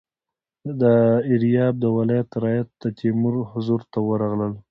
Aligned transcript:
د 0.81 0.83
ایریاب 1.29 1.73
د 1.79 1.85
ولایت 1.97 2.29
رعیت 2.43 2.69
د 2.81 2.83
تیمور 2.99 3.33
حضور 3.51 3.81
ته 3.91 3.99
ورغلل. 4.09 4.53